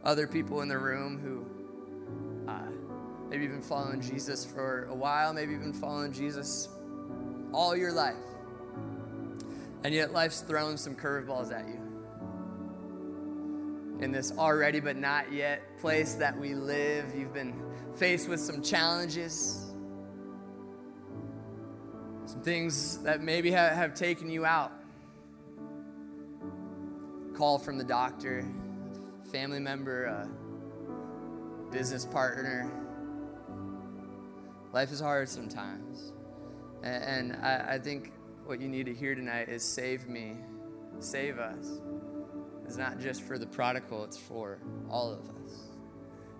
[0.03, 2.61] other people in the room who uh,
[3.27, 6.69] maybe you've been following Jesus for a while, maybe you've been following Jesus
[7.53, 8.13] all your life.
[9.83, 11.78] And yet life's thrown some curveballs at you
[13.99, 17.13] in this already but not yet place that we live.
[17.15, 17.53] You've been
[17.97, 19.73] faced with some challenges,
[22.25, 24.71] some things that maybe have, have taken you out.
[27.35, 28.45] Call from the doctor,
[29.31, 30.29] family member, a
[31.71, 32.71] business partner.
[34.71, 36.13] Life is hard sometimes.
[36.83, 38.11] And, and I, I think
[38.45, 40.37] what you need to hear tonight is save me,
[40.99, 41.79] save us
[42.69, 44.59] is not just for the prodigal, it's for
[44.89, 45.67] all of us.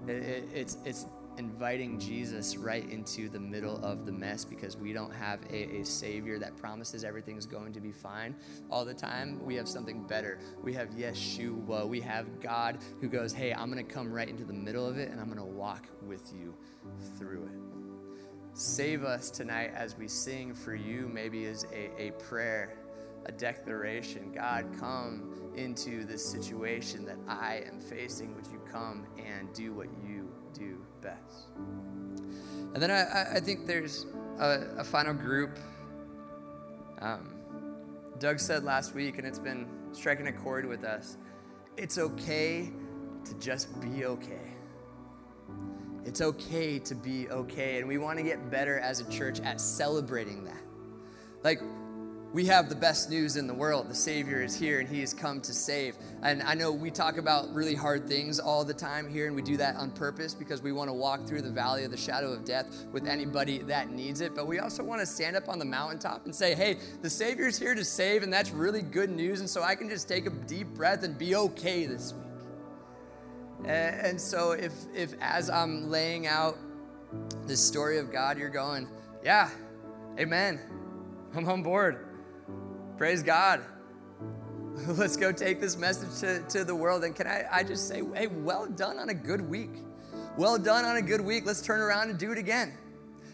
[0.07, 1.05] It, it, it's, it's
[1.38, 5.86] inviting Jesus right into the middle of the mess because we don't have a, a,
[5.86, 8.36] Savior that promises everything's going to be fine
[8.69, 9.43] all the time.
[9.45, 10.39] We have something better.
[10.61, 11.88] We have Yeshua.
[11.88, 14.97] We have God who goes, Hey, I'm going to come right into the middle of
[14.97, 16.53] it and I'm going to walk with you
[17.17, 17.80] through it.
[18.53, 22.78] Save us tonight as we sing for you, maybe as a, a prayer,
[23.30, 24.32] a declaration.
[24.34, 29.88] God, come into this situation that I am facing, would you come and do what
[30.05, 31.47] you do best?
[32.73, 34.05] And then I, I think there's
[34.39, 35.57] a, a final group.
[36.99, 37.36] Um,
[38.19, 41.17] Doug said last week, and it's been striking a chord with us
[41.80, 42.69] it's okay
[43.23, 44.51] to just be okay.
[46.03, 47.80] It's okay to be okay.
[47.80, 50.61] And we want to get better as a church at celebrating that.
[51.41, 51.61] Like,
[52.32, 53.89] we have the best news in the world.
[53.89, 55.97] The Savior is here and He has come to save.
[56.21, 59.41] And I know we talk about really hard things all the time here, and we
[59.41, 62.32] do that on purpose because we want to walk through the valley of the shadow
[62.32, 64.36] of death with anybody that needs it.
[64.36, 67.47] But we also want to stand up on the mountaintop and say, hey, the Savior
[67.47, 69.39] is here to save, and that's really good news.
[69.39, 72.25] And so I can just take a deep breath and be okay this week.
[73.65, 76.57] And so if, if as I'm laying out
[77.47, 78.88] the story of God, you're going,
[79.23, 79.49] yeah,
[80.19, 80.59] amen,
[81.36, 82.05] I'm on board.
[83.00, 83.62] Praise God.
[84.89, 87.06] Let's go take this message to, to the world.
[87.06, 89.70] And can I, I just say, hey, well done on a good week.
[90.36, 91.45] Well done on a good week.
[91.45, 92.74] Let's turn around and do it again.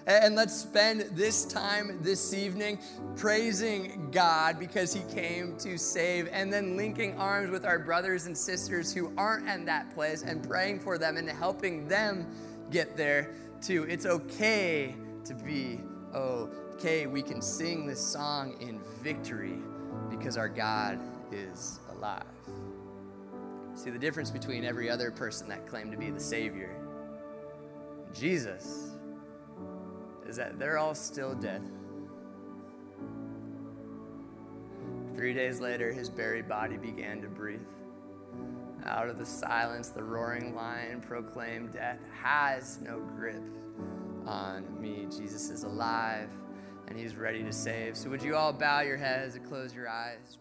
[0.05, 2.77] And let's spend this time this evening
[3.15, 8.37] praising God because He came to save, and then linking arms with our brothers and
[8.37, 12.27] sisters who aren't in that place and praying for them and helping them
[12.69, 13.87] get there too.
[13.89, 14.93] It's okay
[15.23, 15.79] to be
[16.13, 16.64] okay.
[16.77, 19.59] Okay, we can sing this song in victory
[20.09, 20.99] because our God
[21.31, 22.25] is alive.
[23.75, 26.75] See, the difference between every other person that claimed to be the Savior
[28.13, 28.91] Jesus
[30.27, 31.63] is that they're all still dead.
[35.15, 37.61] Three days later, his buried body began to breathe.
[38.85, 43.41] Out of the silence, the roaring lion proclaimed, Death has no grip
[44.25, 45.07] on me.
[45.09, 46.29] Jesus is alive
[46.87, 47.97] and he's ready to save.
[47.97, 50.37] So, would you all bow your heads and close your eyes